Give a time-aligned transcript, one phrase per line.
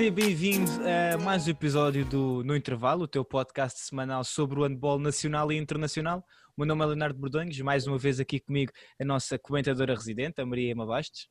[0.00, 0.70] Seja bem-vindo
[1.14, 5.52] a mais um episódio do No Intervalo, o teu podcast semanal sobre o handball nacional
[5.52, 6.24] e internacional.
[6.56, 10.40] O meu nome é Leonardo Bordonhos, mais uma vez aqui comigo a nossa comentadora residente,
[10.40, 11.28] a Maria Ema Bastos.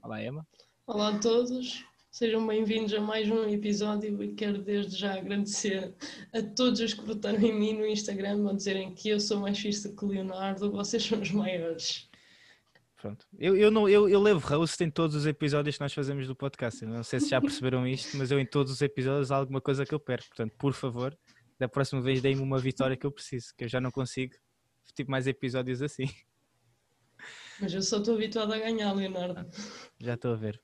[0.00, 0.46] Olá, Ema.
[0.86, 5.92] Olá a todos, sejam bem-vindos a mais um episódio e quero desde já agradecer
[6.32, 9.58] a todos os que votaram em mim no Instagram a dizerem que eu sou mais
[9.58, 12.08] fixe que Leonardo, vocês são os maiores.
[13.06, 13.24] Pronto.
[13.38, 16.34] Eu, eu, não, eu, eu levo host em todos os episódios que nós fazemos do
[16.34, 16.82] podcast.
[16.82, 19.60] Eu não sei se já perceberam isto, mas eu em todos os episódios há alguma
[19.60, 20.26] coisa que eu perco.
[20.28, 21.16] Portanto, por favor,
[21.56, 24.34] da próxima vez deem-me uma vitória que eu preciso, que eu já não consigo
[24.94, 26.06] tipo mais episódios assim.
[27.60, 29.48] Mas eu só estou habituado a ganhar, Leonardo.
[30.00, 30.60] Já estou a ver.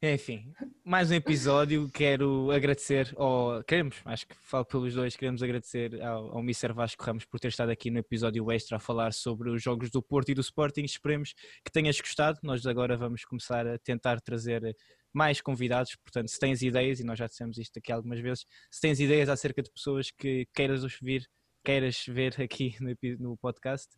[0.00, 1.90] Enfim, mais um episódio.
[1.90, 6.72] Quero agradecer, ou queremos, acho que falo pelos dois, queremos agradecer ao, ao Mr.
[6.72, 10.00] Vasco Ramos por ter estado aqui no episódio extra a falar sobre os jogos do
[10.00, 10.84] Porto e do Sporting.
[10.84, 12.38] Esperemos que tenhas gostado.
[12.44, 14.72] Nós agora vamos começar a tentar trazer
[15.12, 15.96] mais convidados.
[15.96, 19.28] Portanto, se tens ideias, e nós já dissemos isto aqui algumas vezes, se tens ideias
[19.28, 21.28] acerca de pessoas que queiras ouvir,
[21.64, 23.88] queiras ver aqui no, no podcast,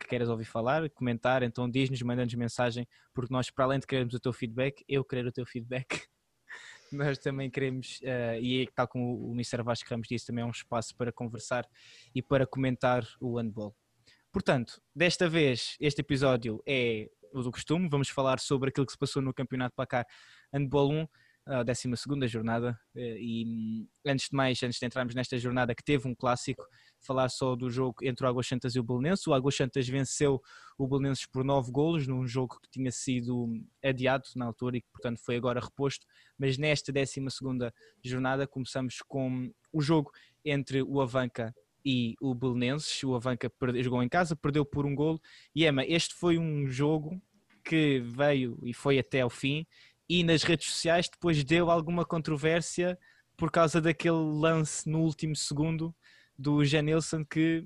[0.00, 4.14] que queiras ouvir falar, comentar, então diz-nos, manda-nos mensagem, porque nós, para além de querermos
[4.14, 5.86] o teu feedback, eu quero o teu feedback,
[6.90, 9.62] nós também queremos, uh, e tal como o Mr.
[9.62, 11.64] Vasco Ramos disse, também é um espaço para conversar
[12.14, 13.76] e para comentar o handball.
[14.32, 18.98] Portanto, desta vez, este episódio é o do costume, vamos falar sobre aquilo que se
[18.98, 20.06] passou no Campeonato Placar
[20.52, 21.06] Handball 1,
[21.50, 22.78] a 12 jornada.
[22.94, 26.64] Eh, e hum, antes de mais, antes de entrarmos nesta jornada que teve um clássico,
[27.00, 29.26] falar só do jogo entre o Águas Santas e o Belenenses.
[29.26, 30.40] O Águas Santas venceu
[30.78, 33.48] o Belenenses por 9 golos, num jogo que tinha sido
[33.82, 36.06] adiado na altura e que, portanto, foi agora reposto.
[36.38, 37.20] Mas nesta 12
[38.04, 40.12] jornada, começamos com o jogo
[40.44, 41.52] entre o Avanca
[41.84, 43.02] e o Belenenses.
[43.02, 43.50] O Avanca
[43.82, 45.20] jogou em casa, perdeu por um golo.
[45.54, 47.20] E Emma, este foi um jogo
[47.64, 49.66] que veio e foi até ao fim
[50.10, 52.98] e nas redes sociais depois deu alguma controvérsia
[53.36, 55.94] por causa daquele lance no último segundo
[56.36, 57.64] do Janilson que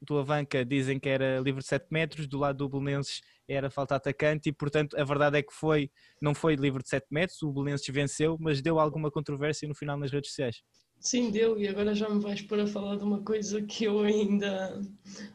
[0.00, 3.96] do Avanca dizem que era livre de 7 metros, do lado do Belenenses era falta
[3.96, 5.90] atacante e portanto a verdade é que foi,
[6.22, 9.98] não foi livre de 7 metros, o Belenenses venceu, mas deu alguma controvérsia no final
[9.98, 10.62] nas redes sociais.
[11.00, 14.80] Sim, deu, e agora já me vais para falar de uma coisa que eu ainda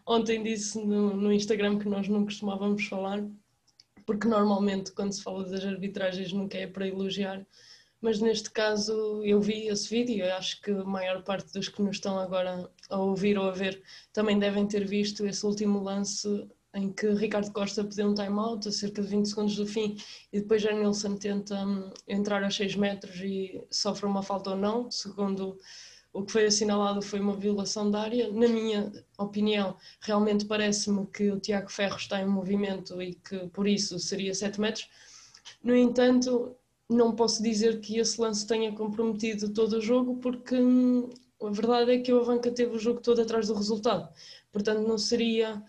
[0.07, 3.21] ontem disse no, no Instagram que nós não costumávamos falar,
[4.05, 7.45] porque normalmente quando se fala das arbitragens nunca é para elogiar,
[8.01, 11.81] mas neste caso eu vi esse vídeo e acho que a maior parte dos que
[11.81, 16.47] nos estão agora a ouvir ou a ver também devem ter visto esse último lance
[16.73, 19.97] em que Ricardo Costa pediu um time-out a cerca de 20 segundos do fim
[20.31, 24.55] e depois já Nilsson tenta um, entrar a 6 metros e sofre uma falta ou
[24.55, 25.57] não, segundo
[26.13, 28.29] o que foi assinalado foi uma violação da área.
[28.31, 33.67] Na minha opinião, realmente parece-me que o Tiago Ferro está em movimento e que por
[33.67, 34.89] isso seria 7 metros.
[35.63, 36.55] No entanto,
[36.89, 41.09] não posso dizer que esse lance tenha comprometido todo o jogo, porque hum,
[41.41, 44.09] a verdade é que o Avanca teve o jogo todo atrás do resultado.
[44.51, 45.63] Portanto, não seria.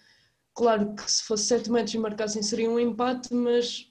[0.55, 3.91] Claro que se fosse 7 metros e marcassem seria um empate, mas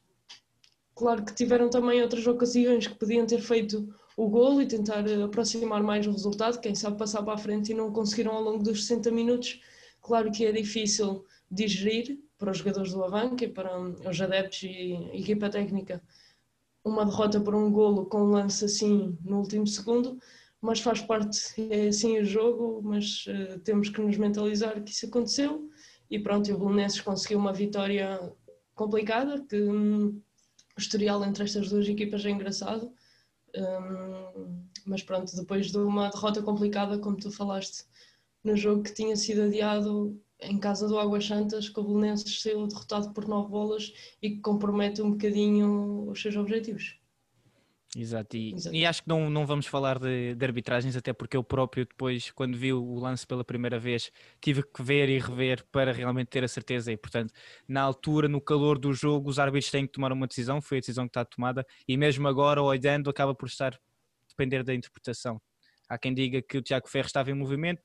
[0.93, 5.23] claro que tiveram também outras ocasiões que podiam ter feito o golo e tentar eh,
[5.23, 8.63] aproximar mais o resultado, quem sabe passar para a frente e não conseguiram ao longo
[8.63, 9.61] dos 60 minutos.
[10.01, 14.63] Claro que é difícil digerir para os jogadores do Avanca e para hum, os adeptos
[14.63, 16.01] e equipa técnica
[16.83, 20.17] uma derrota por um golo com um lance assim no último segundo,
[20.59, 21.39] mas faz parte,
[21.71, 25.69] é assim o jogo, mas uh, temos que nos mentalizar que isso aconteceu
[26.09, 28.19] e pronto, e o Belenenses conseguiu uma vitória
[28.75, 30.21] complicada, que um,
[30.77, 32.91] o historial entre estas duas equipas é engraçado,
[33.55, 37.85] um, mas pronto, depois de uma derrota complicada, como tu falaste,
[38.43, 42.65] no jogo que tinha sido adiado em casa do Águas Santas, que o Belenenses saiu
[42.67, 47.00] derrotado por nove bolas e que compromete um bocadinho os seus objetivos.
[47.95, 48.75] Exato, e, Exato.
[48.75, 52.31] e acho que não, não vamos falar de, de, arbitragens, até porque eu próprio, depois,
[52.31, 56.41] quando vi o lance pela primeira vez, tive que ver e rever para realmente ter
[56.43, 56.91] a certeza.
[56.91, 57.33] E, portanto,
[57.67, 60.79] na altura, no calor do jogo, os árbitros têm que tomar uma decisão, foi a
[60.79, 63.77] decisão que está tomada, e mesmo agora, olhando, acaba por estar
[64.29, 65.41] depender da interpretação.
[65.89, 67.81] Há quem diga que o Tiago Ferro estava em movimento,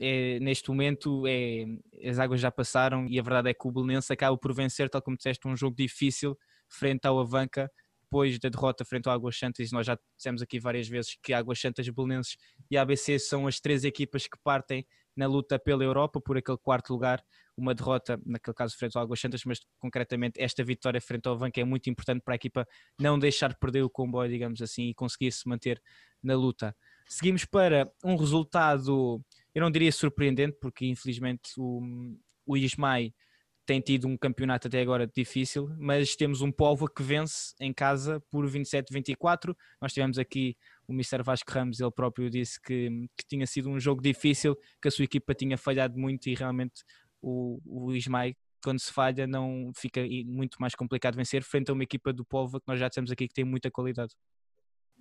[0.00, 1.64] é, neste momento é,
[2.04, 5.00] as águas já passaram e a verdade é que o Belenense acaba por vencer, tal
[5.00, 6.36] como disseste, um jogo difícil
[6.68, 7.70] frente ao Avanca
[8.14, 11.60] depois da derrota frente ao Águas Santas, nós já dissemos aqui várias vezes que Águas
[11.60, 12.36] Santas, Belenenses
[12.70, 16.92] e ABC são as três equipas que partem na luta pela Europa por aquele quarto
[16.92, 17.20] lugar,
[17.56, 21.60] uma derrota, naquele caso frente ao Águas Santas, mas concretamente esta vitória frente ao Avanca
[21.60, 22.64] é muito importante para a equipa
[23.00, 25.82] não deixar perder o comboio, digamos assim, e conseguir se manter
[26.22, 26.74] na luta.
[27.08, 29.20] Seguimos para um resultado,
[29.52, 31.82] eu não diria surpreendente, porque infelizmente o,
[32.46, 33.10] o Ismael
[33.66, 38.20] tem tido um campeonato até agora difícil, mas temos um Povo que vence em casa
[38.30, 39.54] por 27-24.
[39.80, 40.56] Nós tivemos aqui
[40.86, 41.22] o Mr.
[41.22, 45.04] Vasco Ramos, ele próprio disse que, que, tinha sido um jogo difícil, que a sua
[45.04, 46.82] equipa tinha falhado muito e realmente
[47.22, 51.82] o, o Ismael, quando se falha, não fica muito mais complicado vencer frente a uma
[51.82, 54.14] equipa do Povo que nós já temos aqui que tem muita qualidade.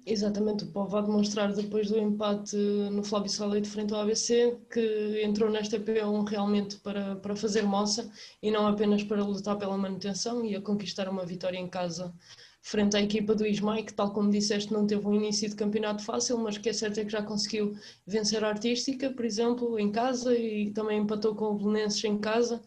[0.05, 5.21] Exatamente, o Povo a demonstrar depois do empate no Flávio Salete frente ao ABC que
[5.23, 8.11] entrou nesta P1 realmente para, para fazer moça
[8.41, 12.13] e não apenas para lutar pela manutenção e a conquistar uma vitória em casa
[12.61, 16.03] frente à equipa do Ismael, que tal como disseste não teve um início de campeonato
[16.03, 17.73] fácil, mas que é certo é que já conseguiu
[18.05, 22.61] vencer a Artística, por exemplo, em casa e também empatou com o Belenenses em casa,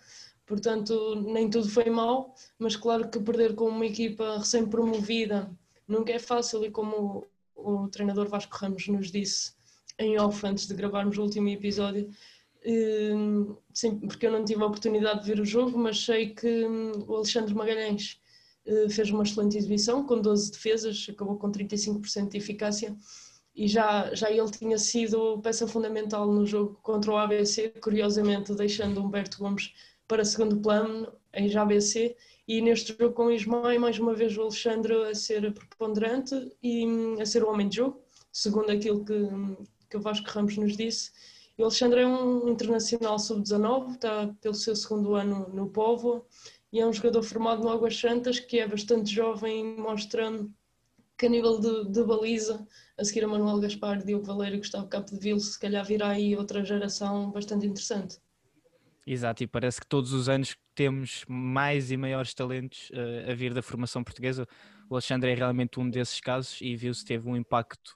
[0.46, 5.50] portanto nem tudo foi mal, mas claro que perder com uma equipa recém-promovida
[5.86, 9.52] nunca é fácil e como o, o, treinador Vasco Ramos nos disse
[9.98, 12.10] em off antes de gravarmos o último episódio,
[12.66, 16.66] hum, sim, porque eu não tive a oportunidade de ver o jogo, mas sei que
[16.66, 18.20] hum, o Alexandre Magalhães
[18.66, 22.96] eh, fez uma excelente exibição com 12 defesas, acabou com 35% de eficácia
[23.54, 29.00] e já, já ele tinha sido peça fundamental no jogo contra o ABC, curiosamente deixando
[29.00, 29.72] Humberto Gomes
[30.06, 32.16] para segundo plano em ABC
[32.48, 36.86] e neste jogo com o Ismael, mais uma vez o Alexandre a ser preponderante e
[36.86, 38.00] hum, a ser o homem de jogo,
[38.32, 39.14] segundo aquilo que,
[39.90, 41.10] que o Vasco Ramos nos disse.
[41.58, 46.24] O Alexandre é um internacional sub-19, está pelo seu segundo ano no Povo
[46.72, 50.30] e é um jogador formado no Águas Santas que é bastante jovem e mostra
[51.18, 52.66] que a nível de, de baliza,
[52.98, 56.62] a seguir a Manuel Gaspar, Diogo Valeiro e Gustavo Capdeville, se calhar virá aí outra
[56.64, 58.18] geração bastante interessante.
[59.08, 63.54] Exato, e parece que todos os anos temos mais e maiores talentos uh, a vir
[63.54, 64.48] da formação portuguesa.
[64.90, 67.94] O Alexandre é realmente um desses casos e viu-se teve um impacto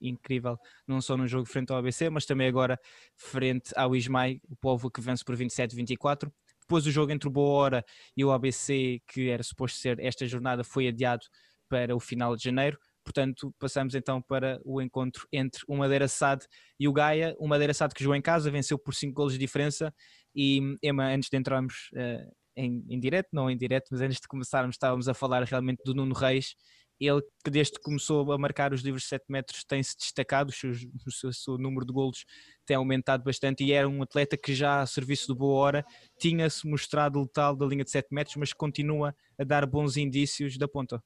[0.00, 0.56] incrível,
[0.86, 2.78] não só no jogo frente ao ABC, mas também agora
[3.16, 6.30] frente ao Ismael, o povo que vence por 27-24.
[6.60, 7.84] Depois o jogo entre o Boa Hora
[8.16, 11.26] e o ABC, que era suposto ser esta jornada, foi adiado
[11.68, 12.78] para o final de janeiro.
[13.04, 16.46] Portanto, passamos então para o encontro entre o Madeira SAD
[16.78, 17.34] e o Gaia.
[17.38, 19.92] O Madeira SAD que jogou em casa, venceu por 5 golos de diferença
[20.34, 24.28] e Emma, antes de entrarmos uh, em, em direto, não em direto, mas antes de
[24.28, 26.54] começarmos, estávamos a falar realmente do Nuno Reis.
[27.00, 30.52] Ele que desde que começou a marcar os livros de 7 metros tem-se destacado, o
[30.52, 32.24] seu, o, seu, número de golos
[32.64, 35.84] tem aumentado bastante e era um atleta que já a serviço de boa hora
[36.20, 40.68] tinha-se mostrado letal da linha de 7 metros, mas continua a dar bons indícios da
[40.68, 41.02] ponta.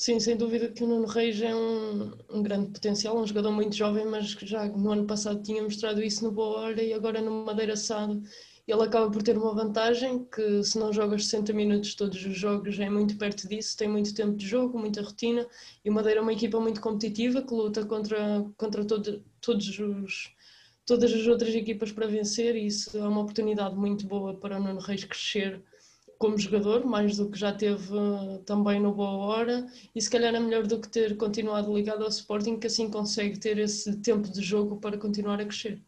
[0.00, 3.74] Sim, sem dúvida que o Nuno Reis é um, um, grande potencial, um jogador muito
[3.74, 7.20] jovem, mas que já no ano passado tinha mostrado isso no Boa Hora e agora
[7.20, 8.22] no Madeira Sado
[8.64, 12.78] ele acaba por ter uma vantagem que se não jogas 60 minutos todos os jogos
[12.78, 15.44] é muito perto disso, tem muito tempo de jogo, muita rotina
[15.84, 20.32] e o Madeira é uma equipa muito competitiva que luta contra, contra todo, todos os,
[20.86, 24.62] todas as outras equipas para vencer e isso é uma oportunidade muito boa para o
[24.62, 25.60] Nuno Reis crescer
[26.18, 30.34] como jogador, mais do que já teve uh, também no Boa Hora, e se calhar
[30.34, 34.28] é melhor do que ter continuado ligado ao Sporting, que assim consegue ter esse tempo
[34.28, 35.80] de jogo para continuar a crescer.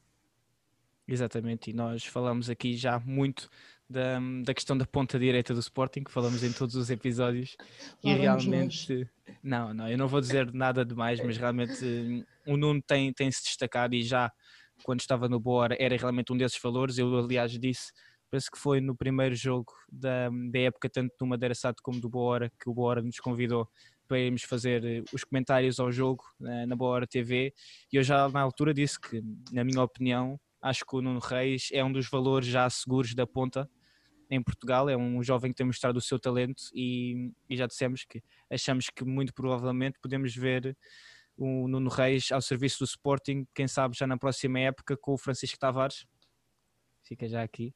[1.07, 3.51] Exatamente, e nós falamos aqui já muito
[3.89, 7.57] da, da questão da ponta direita do Sporting, que falamos em todos os episódios,
[8.05, 9.11] e realmente.
[9.43, 13.31] Não, não, eu não vou dizer nada demais, mas realmente um, o Nuno tem, tem
[13.33, 14.31] se destacado e já
[14.85, 16.99] quando estava no Boa Hora era realmente um desses valores.
[16.99, 17.93] Eu, aliás, disse
[18.31, 22.09] penso que foi no primeiro jogo da, da época, tanto do Madeira Sato como do
[22.09, 23.69] Boa Hora, que o Boa Hora nos convidou
[24.07, 27.55] para irmos fazer eh, os comentários ao jogo na, na Boa Hora TV.
[27.93, 29.23] E eu já na altura disse que,
[29.53, 33.27] na minha opinião, acho que o Nuno Reis é um dos valores já seguros da
[33.27, 33.69] ponta
[34.29, 34.89] em Portugal.
[34.89, 38.91] É um jovem que tem mostrado o seu talento e, e já dissemos que achamos
[38.91, 40.77] que muito provavelmente podemos ver
[41.37, 45.19] o Nuno Reis ao serviço do Sporting, quem sabe já na próxima época com o
[45.19, 46.05] Francisco Tavares.
[47.03, 47.75] Fica já aqui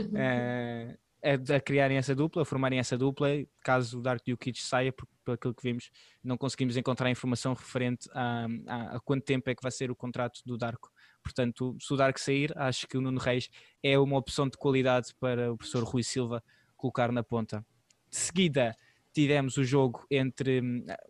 [0.00, 3.28] uh, a, a, criarem essa dupla, a formarem essa dupla,
[3.62, 5.90] caso o Dark Dukic saia, porque pelo aquilo que vimos,
[6.22, 9.96] não conseguimos encontrar informação referente a, a, a, quanto tempo é que vai ser o
[9.96, 10.90] contrato do Darko.
[11.22, 13.50] Portanto, se o Darko sair, acho que o Nuno Reis
[13.82, 16.42] é uma opção de qualidade para o professor Rui Silva
[16.76, 17.64] colocar na ponta.
[18.08, 18.74] De seguida,
[19.18, 20.60] tivemos o jogo entre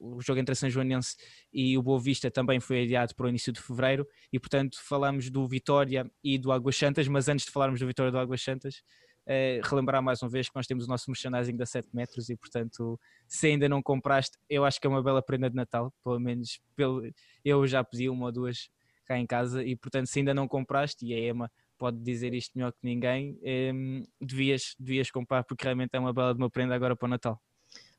[0.00, 1.15] o jogo entre a São Joanense
[1.53, 5.29] e o Boa Vista também foi adiado para o início de fevereiro e portanto falamos
[5.29, 8.43] do Vitória e do Águas Santas, mas antes de falarmos do Vitória e do Águas
[8.43, 8.83] Santas,
[9.27, 12.37] eh, relembrar mais uma vez que nós temos o nosso merchandising da 7 metros e
[12.37, 16.19] portanto se ainda não compraste, eu acho que é uma bela prenda de Natal, pelo
[16.19, 17.03] menos pelo,
[17.45, 18.71] eu já pedi uma ou duas
[19.05, 22.57] cá em casa e portanto se ainda não compraste e a Emma pode dizer isto
[22.57, 23.71] melhor que ninguém, eh,
[24.19, 27.38] devias, devias comprar porque realmente é uma bela de uma prenda agora para o Natal.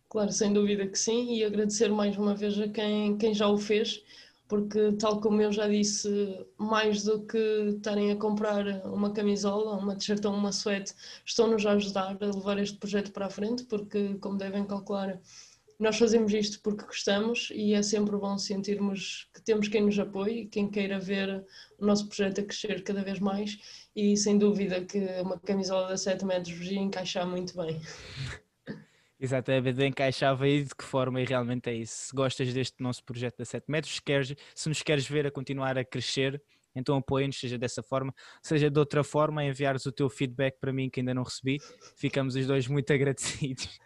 [0.10, 3.58] Claro, sem dúvida que sim, e agradecer mais uma vez a quem, quem já o
[3.60, 4.04] fez,
[4.48, 6.10] porque, tal como eu já disse,
[6.58, 7.38] mais do que
[7.76, 12.58] estarem a comprar uma camisola, uma t-shirt ou uma suéte, estão-nos a ajudar a levar
[12.58, 15.22] este projeto para a frente, porque, como devem calcular,
[15.80, 20.48] nós fazemos isto porque gostamos e é sempre bom sentirmos que temos quem nos apoie,
[20.48, 21.46] quem queira ver
[21.78, 23.60] o nosso projeto a crescer cada vez mais
[23.96, 27.80] e sem dúvida que uma camisola de 7 metros vos ia encaixar muito bem.
[29.20, 32.08] Exatamente, encaixava aí de que forma e realmente é isso.
[32.08, 35.32] Se gostas deste nosso projeto de 7 metros, se, queres, se nos queres ver a
[35.32, 36.42] continuar a crescer,
[36.74, 40.90] então apoia-nos, seja dessa forma, seja de outra forma, enviares o teu feedback para mim
[40.90, 41.58] que ainda não recebi.
[41.98, 43.78] Ficamos os dois muito agradecidos.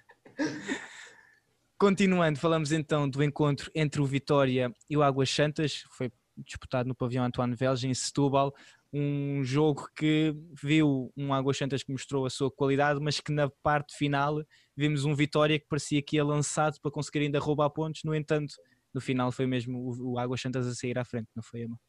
[1.79, 6.95] Continuando, falamos então do encontro entre o Vitória e o Águas Santas, foi disputado no
[6.95, 8.53] pavilhão Antoine Velge em Setúbal,
[8.93, 13.49] um jogo que viu um Águas Santas que mostrou a sua qualidade, mas que na
[13.63, 14.43] parte final
[14.77, 18.53] vimos um Vitória que parecia que ia lançado para conseguir ainda roubar pontos, no entanto,
[18.93, 21.79] no final foi mesmo o, Águas Santas a sair à frente, não foi, Emma?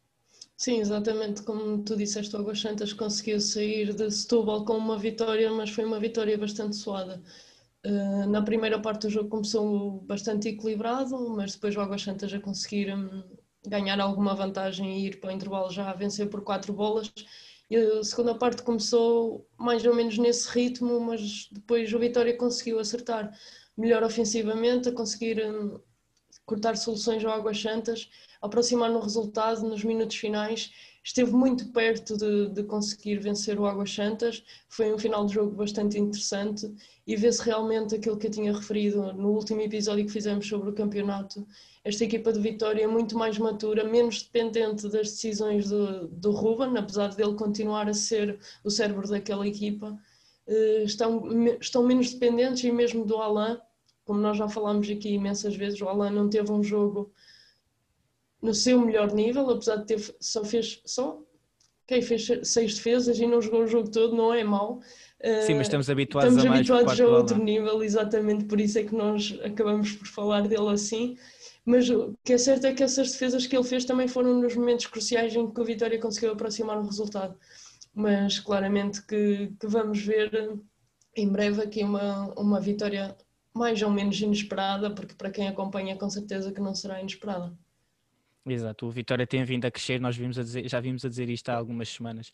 [0.57, 5.53] Sim, exatamente como tu disseste, o Águas Santas conseguiu sair de Setúbal com uma vitória,
[5.53, 7.23] mas foi uma vitória bastante suada.
[7.85, 12.41] Uh, na primeira parte do jogo começou bastante equilibrado, mas depois o Águas Santas a
[12.41, 13.23] conseguir um,
[13.66, 17.12] ganhar alguma vantagem e ir para o intervalo já a vencer por quatro bolas.
[17.71, 22.78] E a segunda parte começou mais ou menos nesse ritmo, mas depois o Vitória conseguiu
[22.78, 23.33] acertar
[23.76, 25.42] melhor ofensivamente, a conseguir
[26.44, 28.09] cortar soluções ao Águas Santas,
[28.40, 30.71] aproximar no resultado nos minutos finais
[31.04, 34.42] esteve muito perto de, de, conseguir vencer o Águas Santas.
[34.68, 36.75] Foi um final de jogo bastante interessante
[37.06, 40.75] e vê-se realmente aquilo que eu tinha referido no último episódio que fizemos sobre o
[40.75, 41.47] campeonato.
[41.85, 46.79] Esta equipa de Vitória é muito mais matura, menos dependente das decisões do, do Ruben,
[46.79, 49.99] apesar dele continuar a ser o cérebro daquela equipa.
[50.47, 51.23] Eh, estão,
[51.61, 53.59] estão menos dependentes e mesmo do Alain,
[54.05, 57.12] como nós já falámos aqui imensas vezes, o Alain não teve um jogo
[58.41, 61.23] no seu melhor nível, apesar de ter só fez só
[61.87, 64.81] quem fez seis defesas e não jogou o jogo todo, não é mau.
[65.47, 68.95] Sim, mas estamos habituados estamos a habituados a outro nível, exatamente por isso é que
[68.95, 71.17] nós acabamos por falar dele assim.
[71.64, 74.54] Mas o que é certo é que essas defesas que ele fez também foram nos
[74.54, 77.38] momentos cruciais em que o Vitória conseguiu aproximar o resultado.
[77.94, 80.61] Mas claramente que, que vamos ver
[81.16, 83.16] em breve aqui uma, uma vitória
[83.54, 87.56] mais ou menos inesperada, porque para quem acompanha com certeza que não será inesperada.
[88.47, 91.30] Exato, o Vitória tem vindo a crescer, nós vimos a dizer, já vimos a dizer
[91.30, 92.30] isto há algumas semanas.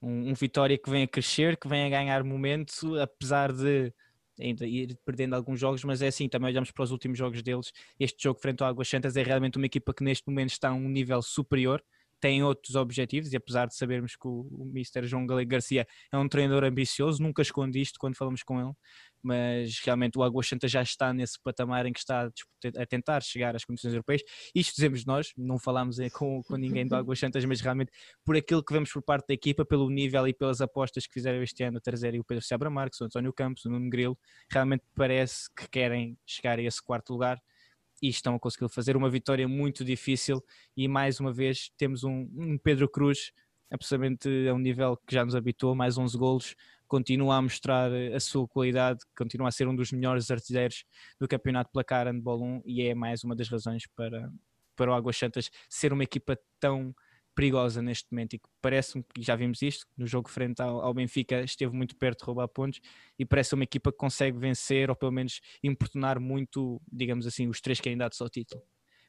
[0.00, 3.92] Um, um, Vitória que vem a crescer, que vem a ganhar momento, apesar de
[4.40, 7.72] ainda ir perdendo alguns jogos, mas é assim, também olhamos para os últimos jogos deles.
[7.98, 10.72] Este jogo frente ao Águas Santas é realmente uma equipa que neste momento está a
[10.72, 11.82] um nível superior,
[12.20, 15.06] tem outros objetivos, e apesar de sabermos que o, o Mr.
[15.06, 18.72] João Galego Garcia é um treinador ambicioso, nunca esconde isto quando falamos com ele,
[19.22, 22.30] mas realmente o Águas Santa já está nesse patamar em que está
[22.76, 24.22] a tentar chegar às competições europeias.
[24.54, 27.90] Isto dizemos nós, não falámos com, com ninguém do Águas Santas, mas realmente
[28.24, 31.42] por aquilo que vemos por parte da equipa, pelo nível e pelas apostas que fizeram
[31.42, 34.18] este ano, a trazer o Pedro Seabra Marques, o António Campos, o Nuno Grilo,
[34.50, 37.40] realmente parece que querem chegar a esse quarto lugar
[38.00, 40.42] e estão a conseguir fazer uma vitória muito difícil.
[40.76, 43.32] E mais uma vez temos um, um Pedro Cruz
[43.70, 46.56] absolutamente a um nível que já nos habituou, mais 11 golos,
[46.88, 50.84] continua a mostrar a sua qualidade, continua a ser um dos melhores artilheiros
[51.20, 54.28] do campeonato placar handball 1 e é mais uma das razões para,
[54.74, 56.92] para o Águas Santas ser uma equipa tão
[57.40, 60.92] perigosa neste momento e que parece-me que já vimos isto no jogo frente ao, ao,
[60.92, 62.82] Benfica esteve muito perto de roubar pontos
[63.18, 67.58] e parece uma equipa que consegue vencer ou pelo menos importunar muito digamos assim os
[67.62, 68.62] três candidatos ao título.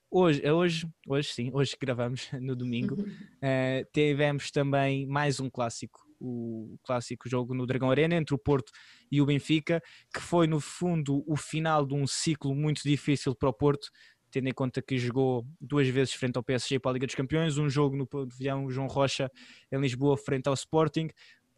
[0.10, 6.00] Hoje, hoje, hoje sim, hoje que gravamos no domingo uh, tivemos também mais um clássico
[6.24, 8.72] o clássico jogo no Dragão Arena entre o Porto
[9.12, 9.82] e o Benfica,
[10.14, 13.90] que foi no fundo o final de um ciclo muito difícil para o Porto,
[14.32, 17.58] tendo em conta que jogou duas vezes frente ao PSG para a Liga dos Campeões,
[17.58, 19.30] um jogo no pavilhão João Rocha
[19.72, 21.10] em Lisboa frente ao Sporting.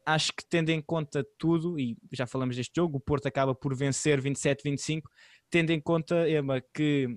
[0.05, 3.73] Acho que tendo em conta tudo, e já falamos deste jogo, o Porto acaba por
[3.75, 5.03] vencer 27-25,
[5.49, 7.07] tendo em conta, Emma, que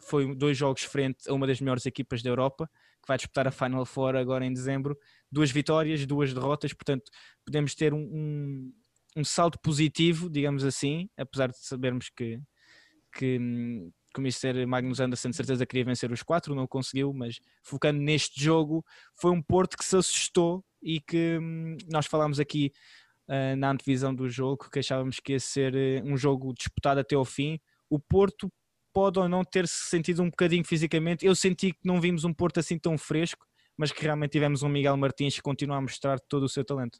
[0.00, 2.68] foi dois jogos frente a uma das melhores equipas da Europa,
[3.02, 4.96] que vai disputar a Final Four agora em dezembro,
[5.30, 7.10] duas vitórias, duas derrotas, portanto
[7.44, 8.72] podemos ter um, um,
[9.16, 12.40] um salto positivo, digamos assim, apesar de sabermos que,
[13.12, 13.38] que,
[14.12, 14.66] que o Mr.
[14.66, 19.30] Magnus Anderson de certeza queria vencer os quatro, não conseguiu, mas focando neste jogo, foi
[19.30, 22.72] um Porto que se assustou e que hum, nós falámos aqui
[23.28, 27.14] uh, na antevisão do jogo, que achávamos que ia ser uh, um jogo disputado até
[27.14, 27.60] ao fim.
[27.88, 28.50] O Porto
[28.92, 31.24] pode ou não ter se sentido um bocadinho fisicamente.
[31.24, 34.68] Eu senti que não vimos um Porto assim tão fresco, mas que realmente tivemos um
[34.68, 36.98] Miguel Martins que continua a mostrar todo o seu talento.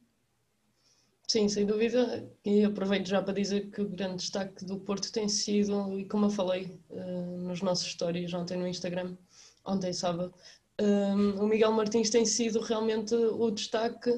[1.31, 5.29] Sim, sem dúvida, e aproveito já para dizer que o grande destaque do Porto tem
[5.29, 9.17] sido, e como eu falei uh, nos nossos stories ontem no Instagram,
[9.65, 10.35] ontem sábado,
[10.81, 14.11] um, o Miguel Martins tem sido realmente o destaque.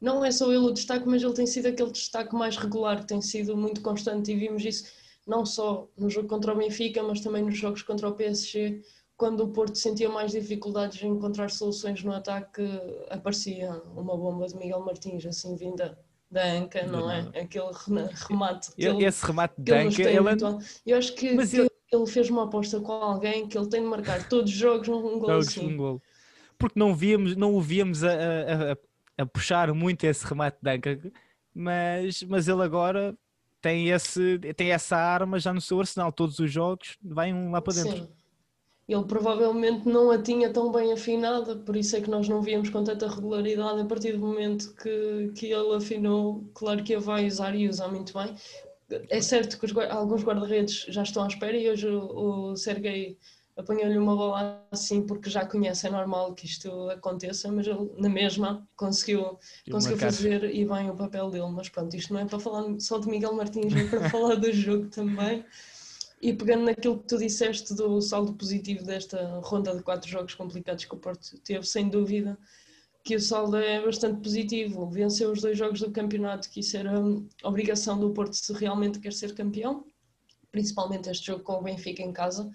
[0.00, 3.22] Não é só ele o destaque, mas ele tem sido aquele destaque mais regular, tem
[3.22, 4.86] sido muito constante e vimos isso
[5.24, 8.82] não só no jogo contra o Benfica, mas também nos jogos contra o PSG,
[9.16, 12.62] quando o Porto sentia mais dificuldades em encontrar soluções no ataque,
[13.08, 15.96] aparecia uma bomba de Miguel Martins, assim vinda
[16.30, 17.20] da Anca, não é?
[17.40, 17.70] Aquele
[18.28, 18.70] remate.
[18.76, 20.18] Ele, esse remate da Anca, ele...
[20.84, 21.70] Eu acho que, que ele...
[21.92, 22.06] ele...
[22.06, 25.30] fez uma aposta com alguém que ele tem de marcar todos os jogos um gol
[25.30, 25.74] assim.
[25.74, 26.02] Um gol.
[26.58, 30.98] Porque não, víamos, não o víamos a, a, a, puxar muito esse remate da Anca,
[31.54, 33.16] mas, mas ele agora
[33.60, 36.10] tem, esse, tem essa arma já no seu arsenal.
[36.10, 38.04] Todos os jogos vai um lá para dentro.
[38.04, 38.15] Sim
[38.88, 42.70] ele provavelmente não a tinha tão bem afinada, por isso é que nós não víamos
[42.70, 46.44] com tanta regularidade a partir do momento que, que ele afinou.
[46.54, 48.34] Claro que a vai usar e usar muito bem.
[49.10, 53.18] É certo que os, alguns guarda-redes já estão à espera e hoje o, o Sergei
[53.56, 58.08] apanhou-lhe uma bola assim porque já conhece, é normal que isto aconteça, mas ele na
[58.08, 59.38] mesma conseguiu,
[59.68, 61.50] conseguiu fazer e bem o papel dele.
[61.50, 64.52] Mas pronto, isto não é para falar só de Miguel Martins, é para falar do
[64.52, 65.44] jogo também.
[66.20, 70.84] E pegando naquilo que tu disseste do saldo positivo desta ronda de quatro jogos complicados
[70.84, 72.38] que o Porto teve, sem dúvida
[73.06, 74.90] que o saldo é bastante positivo.
[74.90, 76.92] Venceu os dois jogos do campeonato, que isso era
[77.44, 79.84] obrigação do Porto se realmente quer ser campeão,
[80.50, 82.50] principalmente este jogo com o Benfica em casa,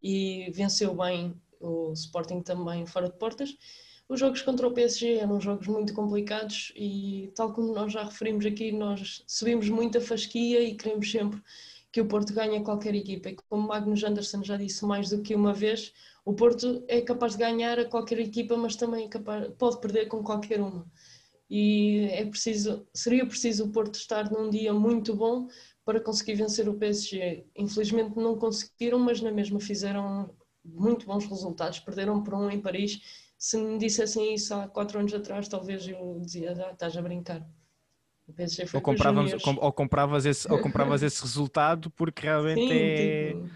[0.00, 3.56] e venceu bem o Sporting também fora de portas.
[4.08, 8.46] Os jogos contra o PSG eram jogos muito complicados e, tal como nós já referimos
[8.46, 11.42] aqui, nós subimos muito a fasquia e queremos sempre
[11.96, 13.30] que o Porto ganha qualquer equipa.
[13.30, 15.94] E como Magnus Anderson já disse mais do que uma vez,
[16.26, 20.04] o Porto é capaz de ganhar a qualquer equipa, mas também é capaz, pode perder
[20.04, 20.86] com qualquer uma.
[21.48, 25.48] E é preciso, seria preciso o Porto estar num dia muito bom
[25.86, 27.46] para conseguir vencer o PSG.
[27.56, 30.28] Infelizmente não conseguiram, mas na mesma fizeram
[30.62, 31.80] muito bons resultados.
[31.80, 33.00] Perderam por um em Paris.
[33.38, 37.42] Se me dissessem isso há quatro anos atrás, talvez eu dizia, ah, estás a brincar
[38.74, 43.50] ou, compravas, ou, compravas esse, ou compravas esse resultado porque realmente Sim, é, tipo...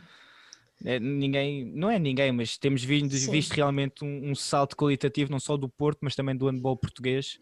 [0.84, 5.40] é, ninguém, não é ninguém, mas temos vindo, visto realmente um, um, salto qualitativo não
[5.40, 7.38] só do Porto, mas também do handball português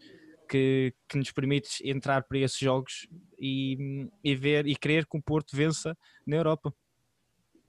[0.49, 3.07] que, que nos permite entrar para esses jogos
[3.39, 6.73] e, e ver e querer que o Porto vença na Europa.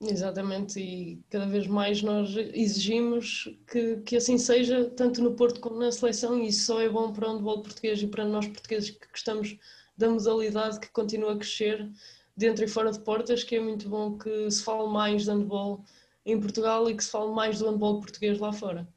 [0.03, 5.77] Exatamente, e cada vez mais nós exigimos que, que assim seja, tanto no Porto como
[5.77, 8.89] na seleção, e isso só é bom para o handball português e para nós portugueses
[8.89, 9.59] que gostamos
[9.95, 11.87] da modalidade que continua a crescer
[12.35, 15.85] dentro e fora de portas, que é muito bom que se fale mais de handball
[16.25, 18.87] em Portugal e que se fale mais do handball português lá fora.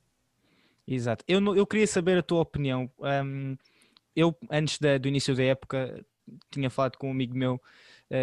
[0.87, 1.23] Exato.
[1.29, 2.91] Eu, eu queria saber a tua opinião.
[2.99, 3.57] Um,
[4.17, 6.05] eu, antes da, do início da época,
[6.51, 7.61] tinha falado com um amigo meu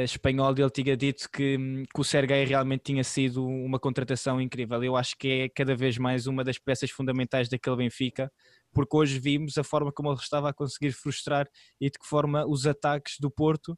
[0.04, 1.58] espanhol ele tinha dito que,
[1.94, 4.84] que o Sergei realmente tinha sido uma contratação incrível.
[4.84, 8.32] Eu acho que é cada vez mais uma das peças fundamentais daquele Benfica,
[8.72, 11.48] porque hoje vimos a forma como ele estava a conseguir frustrar
[11.80, 13.78] e de que forma os ataques do Porto,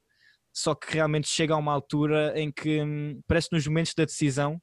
[0.53, 4.61] só que realmente chega a uma altura em que hum, parece nos momentos da decisão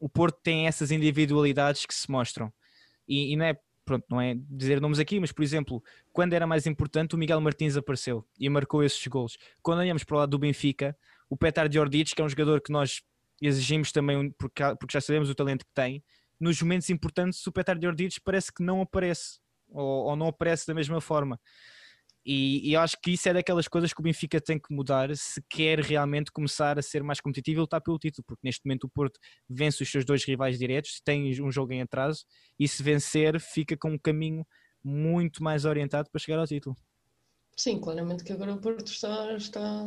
[0.00, 2.52] o Porto tem essas individualidades que se mostram.
[3.08, 6.46] E, e, não é pronto, não é dizer nomes aqui, mas por exemplo, quando era
[6.46, 9.36] mais importante, o Miguel Martins apareceu e marcou esses gols.
[9.62, 10.96] Quando olhamos para o lado do Benfica,
[11.28, 13.02] o Petar Djordjic, que é um jogador que nós
[13.40, 16.02] exigimos também, porque, já sabemos o talento que tem,
[16.40, 20.74] nos momentos importantes o Petar Djordjic parece que não aparece, ou, ou não aparece da
[20.74, 21.38] mesma forma.
[22.24, 25.14] E, e, eu acho que isso é daquelas coisas que o Benfica tem que mudar
[25.14, 28.84] se quer realmente começar a ser mais competitivo e lutar pelo título, porque neste momento
[28.84, 32.24] o Porto vence os seus dois rivais diretos, tem um jogo em atraso
[32.58, 34.46] e se vencer fica com um caminho
[34.82, 36.76] muito mais orientado para chegar ao título.
[37.56, 39.84] Sim, claramente que agora o Porto está, está,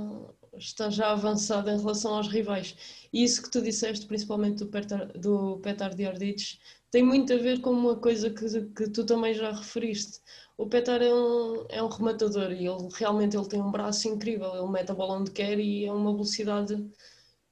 [0.57, 2.75] está já avançado em relação aos rivais.
[3.11, 6.59] E isso que tu disseste, principalmente do Petar, do Petar Diardic,
[6.91, 10.21] tem muito a ver com uma coisa que, que tu também já referiste
[10.57, 14.55] o Petar é um, é um rematador e ele realmente ele tem um braço incrível,
[14.55, 16.75] ele mete a bola onde quer e é uma velocidade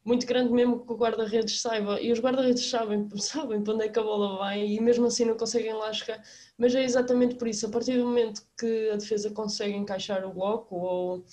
[0.04, 2.02] muito grande mesmo que o guarda-redes saiba.
[2.02, 5.26] E os guarda-redes sabem, sabem para onde é que a bola vai e mesmo assim
[5.26, 6.24] não conseguem lá chegar.
[6.58, 10.34] Mas é exatamente por isso, a partir do momento que a defesa consegue encaixar o
[10.34, 11.26] bloco ou,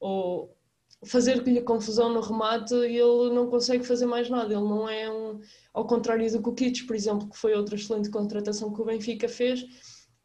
[0.00, 0.56] ou
[1.04, 4.52] fazer-lhe confusão no remate, ele não consegue fazer mais nada.
[4.52, 5.40] Ele não é um.
[5.72, 9.64] Ao contrário do Kukic, por exemplo, que foi outra excelente contratação que o Benfica fez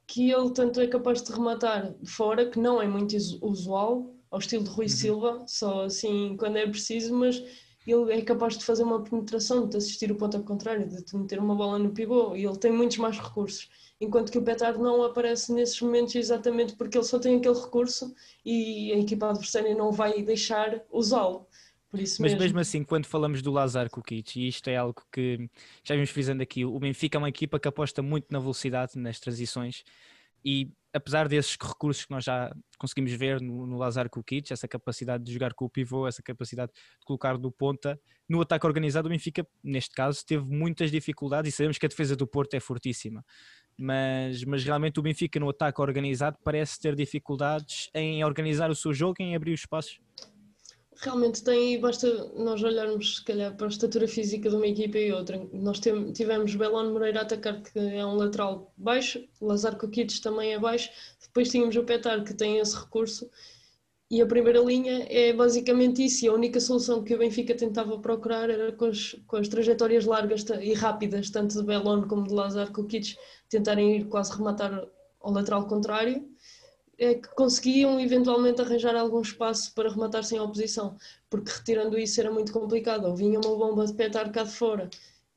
[0.08, 4.40] que ele tanto é capaz de rematar de fora, que não é muito usual, ao
[4.40, 4.90] estilo de Rui uhum.
[4.90, 7.42] Silva, só assim quando é preciso, mas
[7.86, 11.16] ele é capaz de fazer uma penetração, de assistir o ponto ao contrário, de te
[11.16, 13.70] meter uma bola no pivô, e ele tem muitos mais recursos.
[14.00, 18.14] Enquanto que o Petard não aparece nesses momentos exatamente porque ele só tem aquele recurso
[18.44, 21.48] e a equipa adversária não vai deixar usá-lo.
[21.94, 22.40] Mas mesmo.
[22.40, 22.60] mesmo.
[22.60, 25.50] assim, quando falamos do Lazar Kukic, e isto é algo que
[25.84, 29.20] já vimos frisando aqui, o Benfica é uma equipa que aposta muito na velocidade, nas
[29.20, 29.84] transições,
[30.46, 35.24] e apesar desses recursos que nós já conseguimos ver no, no Lazar Kukic, essa capacidade
[35.24, 39.12] de jogar com o pivô, essa capacidade de colocar do ponta, no ataque organizado o
[39.12, 43.26] Benfica, neste caso, teve muitas dificuldades e sabemos que a defesa do Porto é fortíssima.
[43.78, 48.94] Mas, mas realmente o Benfica no ataque organizado parece ter dificuldades em organizar o seu
[48.94, 50.00] jogo, em abrir os espaços
[50.98, 54.98] realmente tem, e basta nós olharmos, se calhar, para a estatura física de uma equipa
[54.98, 55.48] e outra.
[55.54, 60.60] Nós tivemos Belon Moreira a atacar, que é um lateral baixo, Lazar Coquites também é
[60.60, 60.90] baixo,
[61.22, 63.30] depois tínhamos o Petar, que tem esse recurso,
[64.10, 66.26] e a primeira linha é basicamente isso.
[66.26, 70.06] E a única solução que o Benfica tentava procurar era com as, com as trajetórias
[70.06, 73.18] largas e rápidas, tanto de Belon como de Lazar Coquites,
[73.50, 74.88] tentarem ir quase rematar
[75.20, 76.35] ao lateral contrário
[76.98, 80.98] é que conseguiam eventualmente arranjar algum espaço para rematar sem oposição,
[81.30, 83.06] porque retirando isso era muito complicado.
[83.06, 84.90] Ou vinha uma bomba de petar cá de fora,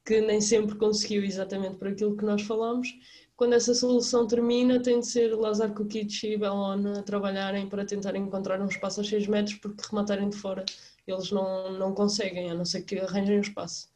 [0.04, 2.88] que nem sempre conseguiu exatamente por aquilo que nós falamos.
[3.36, 8.16] Quando essa solução termina, tem de ser Lazar Kukic e Belon a trabalharem para tentar
[8.16, 10.64] encontrar um espaço a 6 metros, porque rematarem de fora
[11.06, 13.88] eles não, não conseguem, a não ser que arranjem um espaço.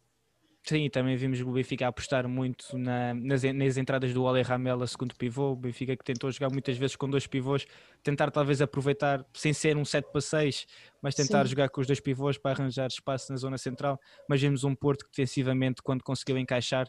[0.65, 5.13] Sim, também vimos o Benfica apostar muito na, nas, nas, entradas do Ole Ramela, segundo
[5.17, 5.51] pivô.
[5.51, 7.67] O Benfica que tentou jogar muitas vezes com dois pivôs,
[8.01, 10.67] tentar talvez aproveitar, sem ser um 7 para 6,
[11.03, 11.51] mas tentar Sim.
[11.51, 13.99] jogar com os dois pivôs para arranjar espaço na zona central.
[14.29, 16.89] Mas vimos um Porto que defensivamente, quando conseguiu encaixar,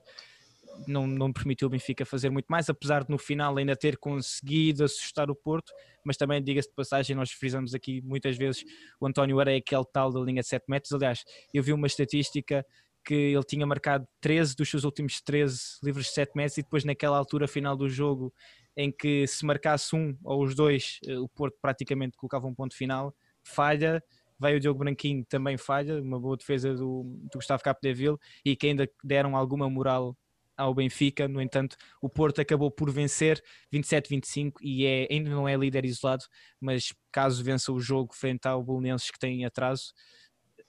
[0.88, 4.84] não, não permitiu o Benfica fazer muito mais, apesar de no final ainda ter conseguido
[4.84, 5.72] assustar o Porto.
[6.04, 8.64] Mas também, diga-se de passagem, nós frisamos aqui muitas vezes
[9.00, 10.92] o António era aquele tal da linha de 7 metros.
[10.92, 12.66] Aliás, eu vi uma estatística
[13.04, 16.84] que ele tinha marcado 13 dos seus últimos 13 livros de 7 metros e depois
[16.84, 18.34] naquela altura final do jogo
[18.76, 22.76] em que se marcasse um ou os dois, eh, o Porto praticamente colocava um ponto
[22.76, 24.04] final, falha,
[24.40, 28.68] veio o Diogo Branquinho, também falha, uma boa defesa do, do Gustavo Capdeville e que
[28.68, 30.18] ainda deram alguma moral
[30.56, 33.42] ao Benfica, no entanto o Porto acabou por vencer
[33.74, 36.24] 27-25 e é, ainda não é líder isolado,
[36.60, 39.94] mas caso vença o jogo frente ao Bolonenses que tem atraso,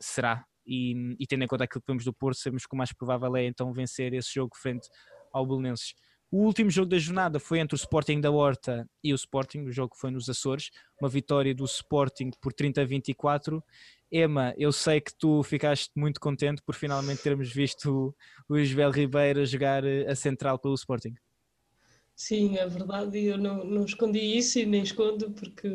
[0.01, 2.93] será e, e, tendo em conta aquilo que vemos do Porto, sabemos que o mais
[2.93, 4.89] provável é então vencer esse jogo frente
[5.33, 5.95] ao Belenenses.
[6.31, 9.71] O último jogo da jornada foi entre o Sporting da Horta e o Sporting, o
[9.73, 13.63] jogo foi nos Açores, uma vitória do Sporting por 30 a 24.
[14.11, 18.15] Ema, eu sei que tu ficaste muito contente por finalmente termos visto
[18.49, 21.15] o, Joel Ribeiro jogar eh, a central pelo Sporting.
[22.17, 25.69] Sim, é verdade, e eu não, não escondi isso e nem escondo porque,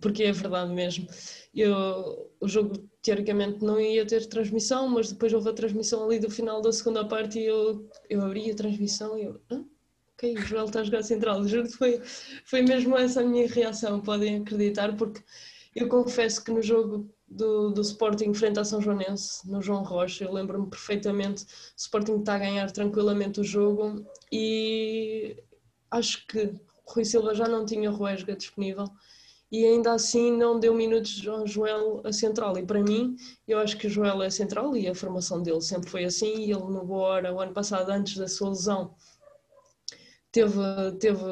[0.00, 1.06] porque é verdade mesmo.
[1.52, 6.30] Eu, o jogo teoricamente não ia ter transmissão, mas depois houve a transmissão ali do
[6.30, 9.64] final da segunda parte e eu, eu abri a transmissão e eu, ah,
[10.14, 11.42] ok, o Joel está a jogar central.
[11.48, 12.00] Juro que foi,
[12.44, 15.22] foi mesmo essa a minha reação, podem acreditar, porque
[15.74, 20.24] eu confesso que no jogo do, do Sporting frente a São Joanense, no João Rocha,
[20.24, 25.36] eu lembro-me perfeitamente, o Sporting está a ganhar tranquilamente o jogo e
[25.94, 26.52] acho que
[26.86, 28.86] Rui Silva já não tinha Ruesga disponível
[29.50, 32.58] e ainda assim não deu minutos ao Joel a central.
[32.58, 35.88] E para mim, eu acho que o Joel é central e a formação dele sempre
[35.88, 36.40] foi assim.
[36.40, 38.94] E ele, no Boa Hora, o ano passado, antes da sua lesão,
[40.32, 40.58] teve,
[40.98, 41.22] teve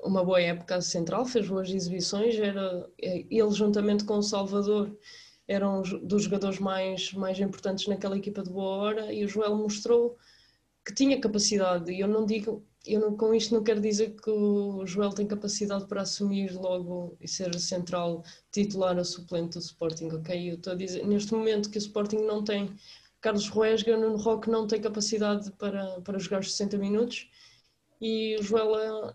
[0.00, 2.38] uma boa época central, fez boas exibições.
[2.38, 4.96] Era, ele, juntamente com o Salvador,
[5.48, 9.12] eram dos jogadores mais, mais importantes naquela equipa de Boa Hora.
[9.12, 10.16] E o Joel mostrou
[10.86, 11.92] que tinha capacidade.
[11.92, 15.26] E eu não digo eu não, com isto não quero dizer que o Joel tem
[15.26, 20.50] capacidade para assumir logo e ser central titular ou suplente do Sporting, ok?
[20.50, 22.70] Eu estou a dizer neste momento que o Sporting não tem
[23.20, 27.28] Carlos Ruesga, Nuno Roque não tem capacidade para, para jogar os 60 minutos
[28.00, 29.14] e o Joel,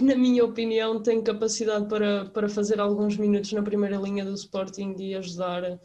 [0.00, 4.94] na minha opinião, tem capacidade para, para fazer alguns minutos na primeira linha do Sporting
[4.98, 5.78] e ajudar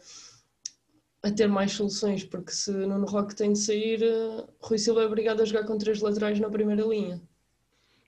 [1.24, 5.06] a ter mais soluções, porque se Nuno Roque tem de sair, uh, Rui Silva é
[5.06, 7.20] obrigado a jogar com três laterais na primeira linha.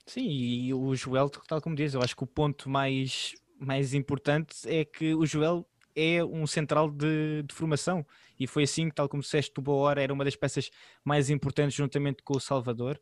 [0.05, 4.55] Sim, e o Joel, tal como diz, eu acho que o ponto mais, mais importante
[4.65, 8.05] é que o Joel é um central de, de formação
[8.39, 10.69] e foi assim que, tal como disseste, o Boa Hora era uma das peças
[11.03, 13.01] mais importantes juntamente com o Salvador.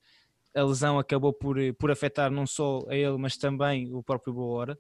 [0.56, 4.62] A lesão acabou por, por afetar não só a ele, mas também o próprio Boa
[4.62, 4.80] Hora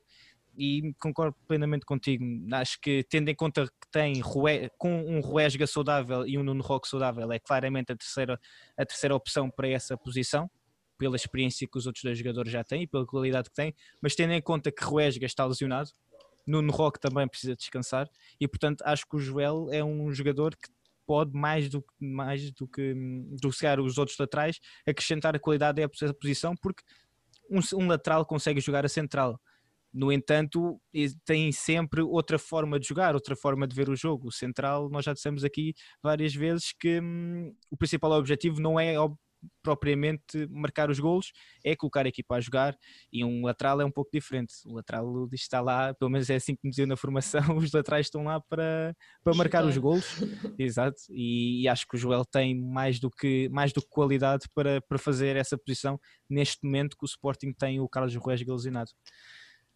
[0.57, 2.23] e concordo plenamente contigo.
[2.53, 4.21] Acho que, tendo em conta que tem
[4.77, 8.39] com um Ruesga saudável e um Nuno Roque saudável, é claramente a terceira,
[8.77, 10.49] a terceira opção para essa posição,
[10.97, 13.73] pela experiência que os outros dois jogadores já têm e pela qualidade que têm.
[14.01, 15.89] Mas tendo em conta que Ruesga está lesionado,
[16.47, 18.07] Nuno Roque também precisa descansar
[18.39, 20.69] e, portanto, acho que o Joel é um jogador que
[21.05, 23.49] pode mais do, mais do que do
[23.83, 26.83] os outros laterais acrescentar a qualidade dessa posição porque
[27.49, 29.39] um, um lateral consegue jogar a central
[29.95, 30.77] No entanto,
[31.23, 34.27] tem sempre outra forma de jogar, outra forma de ver o jogo.
[34.27, 38.95] O central, nós já dissemos aqui várias vezes que hum, o principal objetivo não é
[39.63, 41.31] propriamente marcar os golos,
[41.63, 42.75] é colocar a equipa a jogar
[43.10, 44.53] e um lateral é um pouco diferente.
[44.65, 48.08] O lateral está lá, pelo menos é assim que me diziam na formação, os laterais
[48.08, 50.05] estão lá para, para marcar os golos,
[50.60, 54.45] exato, e, e, acho que o Joel tem mais do que, mais do que qualidade
[54.53, 55.97] para, para fazer essa posição
[56.29, 58.91] neste momento que o Sporting tem o Carlos Ruiz lesionado.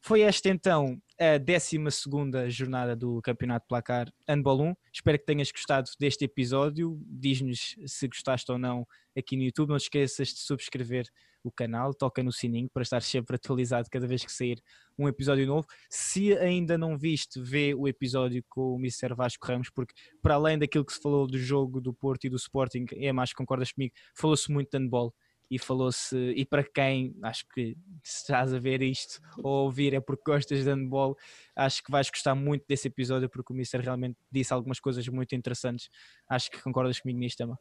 [0.01, 4.73] Foi esta então a 12 jornada do Campeonato Placar Handball 1.
[4.93, 6.97] Espero que tenhas gostado deste episódio.
[7.05, 9.69] Diz-nos se gostaste ou não aqui no YouTube.
[9.69, 11.05] Não te esqueças de subscrever
[11.43, 14.62] o canal, toca no sininho para estar sempre atualizado cada vez que sair
[14.97, 15.67] um episódio novo.
[15.89, 19.13] Se ainda não viste, vê o episódio com o Mr.
[19.15, 22.35] Vasco Ramos, porque para além daquilo que se falou do jogo do Porto e do
[22.35, 25.13] Sporting, é mais concordas comigo, falou-se muito de handball
[25.49, 29.99] e falou-se, e para quem acho que se estás a ver isto ou ouvir é
[29.99, 31.17] porque gostas de handball,
[31.55, 35.35] acho que vais gostar muito desse episódio porque o Mister realmente disse algumas coisas muito
[35.35, 35.89] interessantes.
[36.29, 37.59] Acho que concordas comigo nisto, Emma.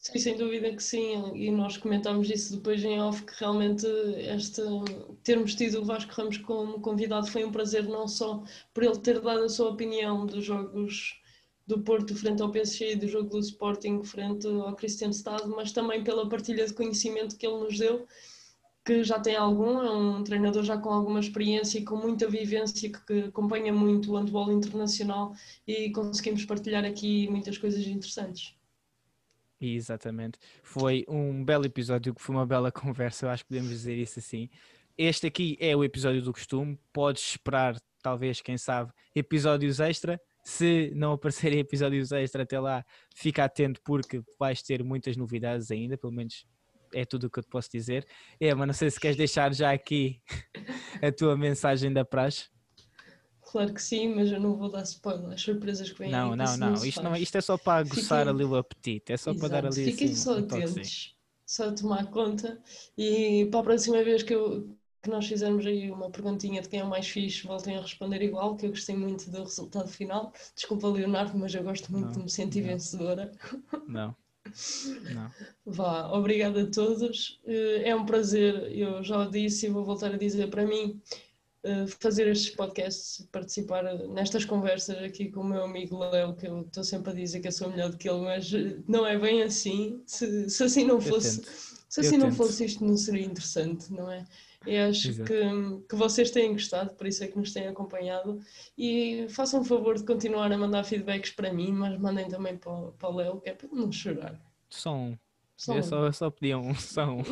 [0.00, 4.62] Sim, sem dúvida que sim, e nós comentámos isso depois em off, que realmente este,
[5.22, 9.20] termos tido o Vasco Ramos como convidado foi um prazer, não só por ele ter
[9.20, 11.19] dado a sua opinião dos jogos
[11.70, 16.02] do Porto frente ao PSG e do jogo do Sporting frente ao Cristianstad, mas também
[16.02, 18.06] pela partilha de conhecimento que ele nos deu,
[18.84, 22.90] que já tem algum, é um treinador já com alguma experiência e com muita vivência,
[22.90, 25.32] que acompanha muito o handball internacional
[25.66, 28.56] e conseguimos partilhar aqui muitas coisas interessantes.
[29.60, 30.38] Exatamente.
[30.62, 34.48] Foi um belo episódio, foi uma bela conversa, eu acho que podemos dizer isso assim.
[34.98, 40.92] Este aqui é o episódio do costume, podes esperar, talvez, quem sabe, episódios extra se
[40.94, 46.12] não aparecerem episódios extra até lá, fica atento porque vais ter muitas novidades ainda, pelo
[46.12, 46.46] menos
[46.92, 48.06] é tudo o que eu te posso dizer.
[48.40, 50.20] É, mas não sei se queres deixar já aqui
[51.02, 52.48] a tua mensagem da praxe.
[53.42, 56.36] Claro que sim, mas eu não vou dar spoiler, as surpresas que vêm Não, aí,
[56.36, 56.84] não, não, não.
[56.84, 58.34] Isto, não isto é só para aguçar Fiquem...
[58.34, 59.40] ali o apetite, é só Exato.
[59.40, 62.62] para dar ali Fiquem assim, só um atentos, só tomar conta
[62.96, 64.68] e para a próxima vez que eu,
[65.02, 68.22] que nós fizermos aí uma perguntinha de quem é o mais fixe, voltem a responder
[68.22, 70.32] igual, que eu gostei muito do resultado final.
[70.54, 72.68] Desculpa, Leonardo, mas eu gosto muito não, de me sentir não.
[72.68, 73.32] vencedora.
[73.86, 74.14] Não.
[75.12, 75.30] Não.
[75.64, 77.40] Vá, obrigada a todos.
[77.46, 81.00] Eh, é um prazer, eu já o disse e vou voltar a dizer para mim,
[81.62, 86.62] eh, fazer estes podcasts, participar nestas conversas aqui com o meu amigo Léo, que eu
[86.62, 88.50] estou sempre a dizer que eu sou melhor do que ele, mas
[88.88, 90.02] não é bem assim.
[90.06, 91.42] Se, se assim não fosse,
[91.88, 94.24] se assim não fosse isto não seria interessante, não é?
[94.66, 95.40] E acho que,
[95.88, 98.40] que vocês têm gostado, por isso é que nos têm acompanhado.
[98.76, 102.92] E façam o favor de continuar a mandar feedbacks para mim, mas mandem também para,
[102.92, 104.38] para o Léo, que é para não chorar.
[104.68, 105.18] Só um.
[105.56, 107.22] Só eu só, só pedi um, só um.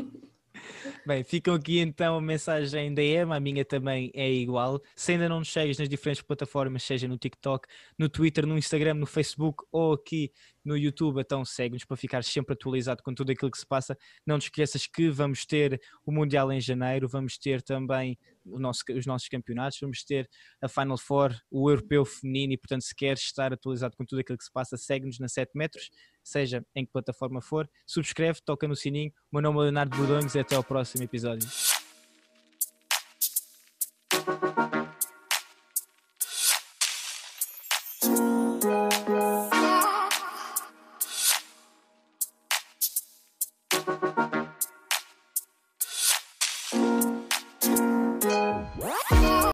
[1.06, 4.80] Bem, ficam aqui então a mensagem da Emma, a minha também é igual.
[4.94, 7.66] Se ainda não nos segues nas diferentes plataformas, seja no TikTok,
[7.98, 10.30] no Twitter, no Instagram, no Facebook ou aqui
[10.64, 13.96] no YouTube, então segue-nos para ficar sempre atualizado com tudo aquilo que se passa.
[14.26, 18.18] Não te esqueças que vamos ter o Mundial em janeiro, vamos ter também
[18.58, 20.28] nosso, os nossos campeonatos, vamos ter
[20.62, 24.38] a Final Four, o europeu feminino, e portanto, se queres estar atualizado com tudo aquilo
[24.38, 25.90] que se passa, segue-nos na 7 metros,
[26.22, 29.10] seja em que plataforma for, subscreve, toca no sininho.
[29.32, 31.48] O meu nome é Leonardo Budonhos e até ao próximo episódio.